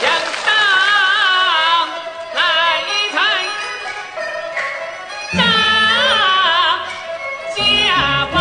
[0.00, 0.02] 向
[0.44, 0.46] 上
[2.34, 2.38] 来
[3.12, 3.16] 抬，
[5.32, 5.40] 张
[7.56, 7.58] 家
[8.32, 8.36] 帮。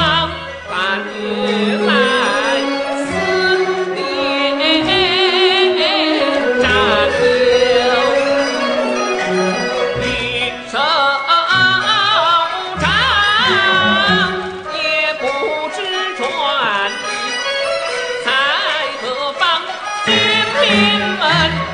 [20.68, 21.67] in my